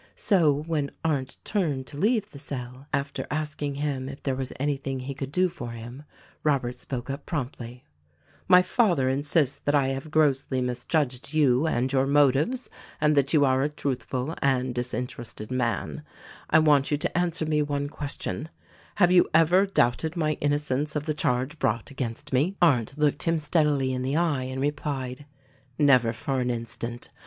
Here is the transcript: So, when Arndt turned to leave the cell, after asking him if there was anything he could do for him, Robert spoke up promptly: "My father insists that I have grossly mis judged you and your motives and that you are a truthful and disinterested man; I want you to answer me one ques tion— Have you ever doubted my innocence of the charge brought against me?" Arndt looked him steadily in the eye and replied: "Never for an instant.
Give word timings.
So, 0.15 0.51
when 0.63 0.89
Arndt 1.05 1.37
turned 1.45 1.85
to 1.85 1.95
leave 1.97 2.31
the 2.31 2.39
cell, 2.39 2.87
after 2.91 3.27
asking 3.29 3.75
him 3.75 4.09
if 4.09 4.23
there 4.23 4.33
was 4.35 4.51
anything 4.59 5.01
he 5.01 5.13
could 5.13 5.31
do 5.31 5.47
for 5.47 5.73
him, 5.73 6.05
Robert 6.43 6.75
spoke 6.75 7.11
up 7.11 7.27
promptly: 7.27 7.83
"My 8.47 8.63
father 8.63 9.07
insists 9.09 9.59
that 9.59 9.75
I 9.75 9.89
have 9.89 10.09
grossly 10.09 10.59
mis 10.59 10.85
judged 10.85 11.35
you 11.35 11.67
and 11.67 11.93
your 11.93 12.07
motives 12.07 12.67
and 12.99 13.15
that 13.15 13.31
you 13.31 13.45
are 13.45 13.61
a 13.61 13.69
truthful 13.69 14.33
and 14.41 14.73
disinterested 14.73 15.51
man; 15.51 16.01
I 16.49 16.57
want 16.57 16.89
you 16.89 16.97
to 16.97 17.15
answer 17.15 17.45
me 17.45 17.61
one 17.61 17.87
ques 17.87 18.17
tion— 18.19 18.49
Have 18.95 19.11
you 19.11 19.29
ever 19.35 19.67
doubted 19.67 20.15
my 20.17 20.31
innocence 20.41 20.95
of 20.95 21.05
the 21.05 21.13
charge 21.13 21.59
brought 21.59 21.91
against 21.91 22.33
me?" 22.33 22.55
Arndt 22.59 22.97
looked 22.97 23.21
him 23.21 23.37
steadily 23.37 23.93
in 23.93 24.01
the 24.01 24.17
eye 24.17 24.45
and 24.45 24.61
replied: 24.61 25.27
"Never 25.77 26.11
for 26.11 26.39
an 26.39 26.49
instant. 26.49 27.11